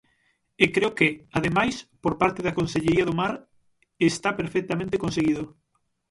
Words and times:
E 0.63 0.65
creo 0.75 0.91
que, 0.97 1.09
ademais, 1.37 1.75
por 2.03 2.13
parte 2.21 2.39
da 2.43 2.55
Consellería 2.59 3.07
do 3.07 3.17
Mar 3.21 3.33
está 4.09 4.29
perfectamente 4.39 5.01
conseguido. 5.03 5.43